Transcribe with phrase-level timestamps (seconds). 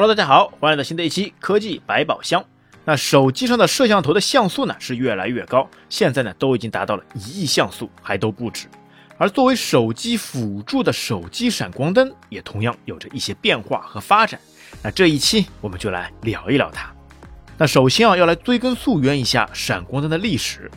[0.00, 2.42] Hello，大家好，欢迎来到新的一期科技百宝箱。
[2.86, 8.66] 那手机上的摄像头的像素呢是越来越高，现在呢都已经达到了一亿像素，还都不止。
[9.18, 14.40] 而作为手机辅助的手机闪光灯，也同样有着一些变化和发展。
[14.82, 16.90] 那这一期我们就来聊一聊它。
[17.58, 20.70] 那首先啊，要来追根溯源一下闪光灯的历史。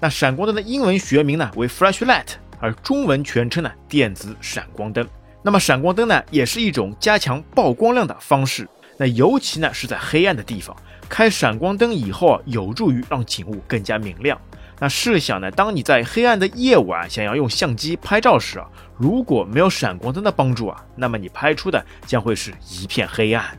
[0.00, 2.28] 那闪光灯的英文学名呢为 flashlight，
[2.58, 5.06] 而中文全称呢电子闪光灯。
[5.42, 8.68] 那么闪光灯呢也是一种加强曝光量的方式。
[8.96, 10.76] 那尤其呢是在黑暗的地方，
[11.08, 14.38] 开闪光灯以后啊，有助于让景物更加明亮。
[14.78, 18.66] 那试想呢，当你在黑暗的夜晚想要用相机拍照时啊，
[18.96, 23.56] 如果没有闪光灯的帮助啊，那么你拍出的将会是一片黑暗。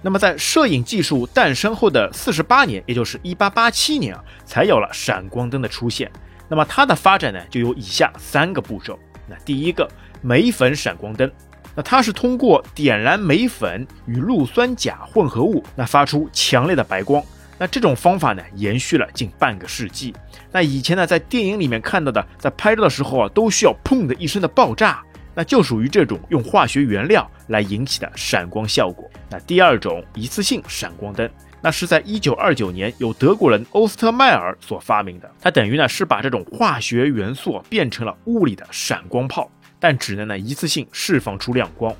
[0.00, 6.10] 那么在摄影技术诞生后的四十八年，也就是一八八七年啊，才有了闪光灯的出现。
[6.48, 8.98] 那么它的发展呢，就有以下三个步骤。
[9.28, 9.88] 那第一个，
[10.22, 11.30] 镁粉闪光灯，
[11.74, 17.22] 那它是通过点燃镁粉与氯酸钾混合物，那发出强烈的白光。
[17.58, 20.12] 那这种方法呢，延续了近半个世纪。
[20.50, 25.02] 那以前呢，在电影里面看到的，在拍照的时候啊，都需要砰的一声的爆炸，
[25.34, 29.08] 那就属于这种用化学原料来引起的闪光效果。
[29.30, 31.28] 那第二种一次性闪光灯，
[31.60, 39.48] 那是在一九二九年由德国人欧斯特迈尔所发明的，它等于呢是把这种化学元素变成了物理的闪光炮，
[39.82, 41.92] 但只能呢一次性释放出亮光。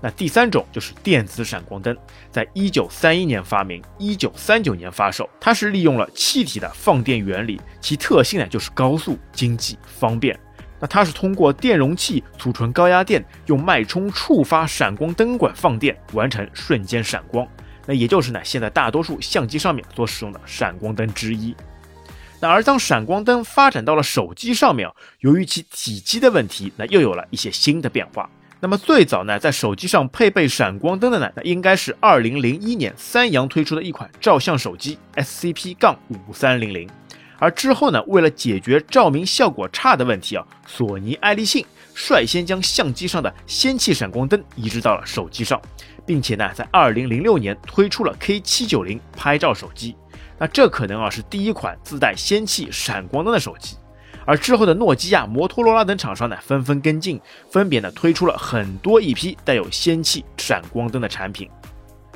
[0.00, 1.96] 那第三种就是电子闪光灯，
[2.30, 5.28] 在一九三一年发明，一九三九年发售。
[5.40, 10.38] 它是利用了气体的放电原理，其特性呢就是高速、经济、方便。
[10.78, 17.44] 那它是通过电容器储存高压电，用脉冲触发闪光灯管放电，完成瞬间闪光。
[17.86, 21.56] 那也就是呢现在大多数相机上面所使用的闪光灯之一。
[22.40, 24.88] 那而当闪光灯发展到了手机上面，
[25.20, 28.28] 由于其体积的问题，那又有了一些新的变化。
[28.60, 36.88] 那么最早呢，在手机上配备闪光灯的呢，那应该是二零零一年三洋推出的一款照相手机 SCP- 杠五三零零。
[37.38, 45.60] 而之后呢，为了解决照明效果差的问题啊，索尼爱立信率先将相机上的氙气闪光灯移植到了手机上，
[46.06, 49.94] 并且呢，在二零零六年推出了 K 七九零拍照手机。
[50.38, 53.76] 那这可能啊是第一款自带氙气闪光灯的手机。
[54.24, 61.48] 而之后的诺基亚、摩托罗拉等厂商呢，纷纷跟进，分别呢推出了很多一批带有氙气闪光灯的产品。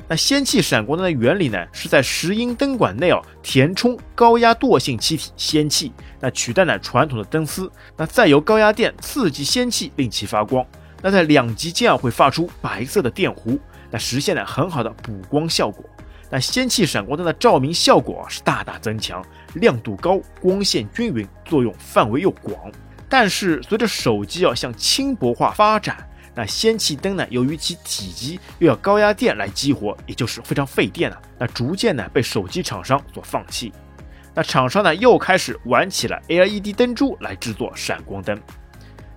[0.09, 10.65] 那氙气闪光灯的原理呢，是在石英灯管内哦填充高压惰性气体氙气，那取代了传统的灯丝，那再由高压电刺激氙气令其发光，
[11.01, 13.57] 那在两极间啊会发出白色的电弧，
[13.89, 15.85] 那实现了很好的补光效果。
[16.31, 19.21] 那氙气闪光灯的照明效果是大大增强，
[19.55, 22.71] 亮度高，光线均匀，作用范围又广。
[23.09, 33.73] 但是随着手机要向轻薄化发展，那氙气灯呢，由于其体积又要高压电来激活，也就是非常费电啊，那逐渐呢被手机厂商所放弃。
[34.33, 38.41] 那厂商呢又开始玩起了 LED 灯珠来制作闪光灯。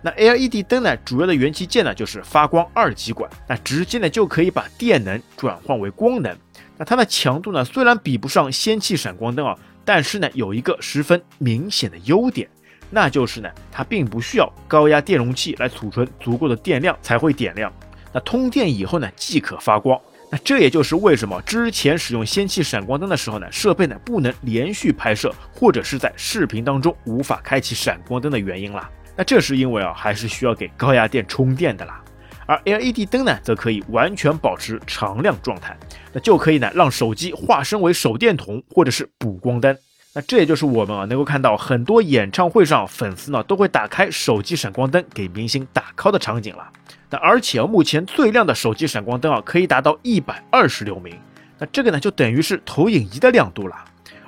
[0.02, 6.36] 那 LED 灯呢，主要的元器件呢就是发光二极管，那直接呢就可以把电能转换为光能。
[6.76, 12.48] 那它的强度呢，虽然比不上氙气闪光灯啊，但是呢，有一个十分明显的优点，
[12.90, 17.72] 那就是呢，它并不需要高压电容器来储存足够的电量才会点亮。
[18.12, 20.00] 那通电以后呢，即可发光。
[20.30, 28.90] 那这也就是为什么之前使用氙气闪光灯的时候呢，设备呢不能连续拍摄，或者是在视频当中无法开启闪光灯的原因啦。
[29.16, 32.02] 那这是因为啊，还是需要给高压电充电的啦。
[32.46, 35.76] 而 LED 灯呢，则可以完全保持常亮状态，
[36.12, 39.76] 那就可以呢让手机化身为手电筒或者是补光灯。
[40.16, 46.68] 那这也就是我们啊能够看到很多演唱会上粉丝呢都会打开手机闪光灯给明星打 call 的场景了。
[47.10, 51.18] 那而且啊目前最亮的手机闪光灯啊可以达到一百二十流明，
[51.58, 53.76] 那这个呢就等于是投影仪的亮度了。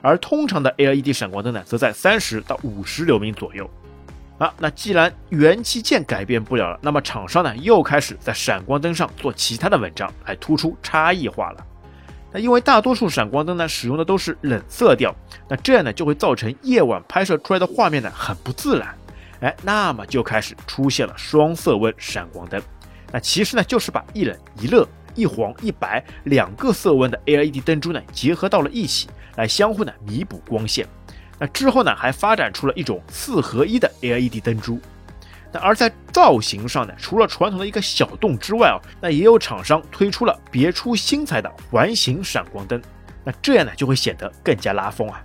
[0.03, 3.69] 而通常的 LED 闪光灯呢则在三十到五十流明左右。
[4.39, 11.67] 啊，那既然元器件改变不了了，那么厂商呢又开始在闪光灯上做其他的文章来突出差异化了。
[12.33, 15.15] 那因为大多数闪光灯呢使用的都是冷色调，
[15.49, 18.95] 那这样呢就会造成夜晚拍摄出来的画面呢很不自然。
[19.41, 22.61] 哎，那么就开始出现了双色温闪光灯。
[23.13, 30.87] 那其实呢就是把一冷一热、一黄一白两个色温的 LED 灯珠呢结合到了一起，来相互呢弥补光线。
[31.39, 34.81] 那之后呢，还发展出了一种四合一的 LED 灯珠。
[35.53, 42.81] 那而在造型上呢，除了传统的一个小洞之外啊，那也有厂商推出了别出心裁的环形闪光灯。
[43.23, 45.23] 那这样呢，就会显得更加拉风啊。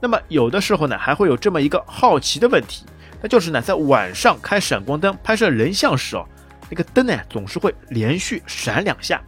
[0.00, 2.84] 那么有的时候呢，还会有这么一个好奇的问题，
[3.20, 6.24] 那就是呢，在晚上开闪光灯拍摄人像时哦，
[6.70, 9.20] 那个灯呢总是会连续闪两下。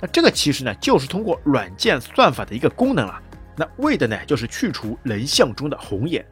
[0.00, 3.20] 那这个其实呢，就是通过软件算法的一个功能了。
[3.60, 6.24] 那为的呢，就是去除人像中的红眼。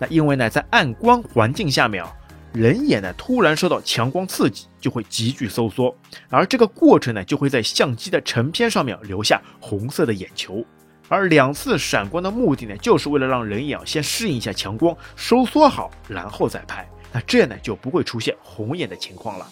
[0.00, 2.12] 那因为呢，在暗光环境下面啊，
[2.52, 5.96] 人眼呢突然受到强光刺激，就会急剧收缩，
[6.28, 10.64] 而这个过程呢，就会在相机的成片上面留下红色的眼球。
[11.08, 16.84] 而两次闪光的目的呢，就是为了让人眼先适应一下强光，收缩好，然后再拍。
[17.12, 19.46] 那这样呢，就不会出现红眼的情况了。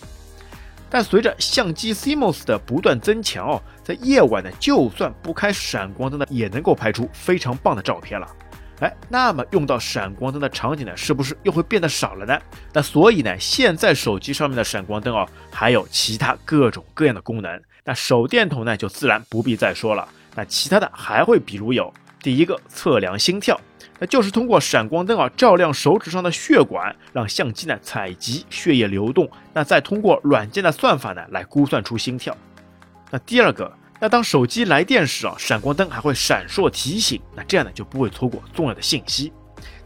[0.90, 8.26] 但随着相机 CMOS 的不断增强哦，在夜晚呢，就算不开闪光灯呢，也能够拍出非常棒的照片了。
[8.81, 12.37] 哎，那么用到闪光灯的场景呢，是不是又会变得少了呢？
[12.72, 17.62] 那所以呢，现在手机上面的闪光灯哦，还有其他各种各样的功能。
[17.84, 20.08] 那手电筒呢，就自然不必再说了。
[20.34, 21.92] 那其他的还会比如有
[22.22, 23.60] 第一个测量心跳。
[24.00, 32.35] 那就是通过闪光灯啊照亮手指上的血管，让相机呢采集血液流动，那再通过软件的算法呢来估算出心跳。
[33.11, 33.70] 那第二个，
[34.00, 39.31] 那当手机来电时啊，闪光灯还会闪烁提醒，那这样呢就不会错过重要的信息。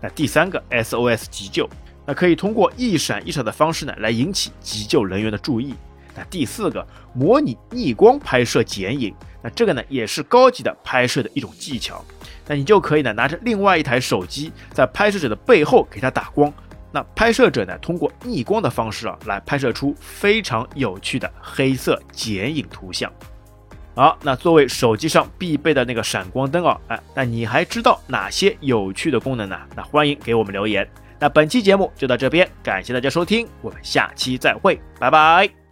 [0.00, 1.68] 那第三个 SOS 急救，
[2.06, 5.74] 那可以通过一闪一闪的方式呢来引起急救人员的注意。
[6.16, 12.04] 那第四个，模拟逆光拍摄剪影，那这个呢也是高级的拍摄的一种技巧。
[12.46, 16.52] 那你就可以呢，拿着另外一台手机，在拍摄者的背后给他打光。
[16.92, 23.12] 那拍摄者呢，通过逆光的方式啊，来拍摄出非常有趣的黑色剪影图像。
[23.96, 29.58] 好，那作为手机上必备的那个闪光灯啊，哎，那你还知道哪些有趣的功能呢？
[29.74, 30.88] 那欢迎给我们留言。
[31.18, 35.63] 那本期节目就到这边，感谢大家收听，我们下期再会，拜拜。